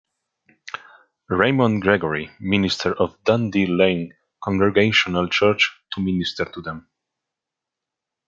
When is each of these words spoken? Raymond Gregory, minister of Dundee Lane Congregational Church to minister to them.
Raymond 1.29 1.83
Gregory, 1.83 2.31
minister 2.39 2.93
of 2.93 3.23
Dundee 3.23 3.67
Lane 3.67 4.15
Congregational 4.43 5.29
Church 5.29 5.79
to 5.91 6.01
minister 6.01 6.45
to 6.45 6.59
them. 6.59 6.87